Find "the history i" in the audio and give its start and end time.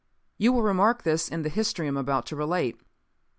1.43-1.89